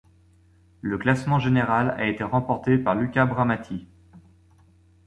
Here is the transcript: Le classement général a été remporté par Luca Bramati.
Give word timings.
Le 0.81 0.97
classement 0.97 1.37
général 1.37 1.91
a 1.91 2.07
été 2.07 2.23
remporté 2.23 2.79
par 2.79 2.95
Luca 2.95 3.27
Bramati. 3.27 3.87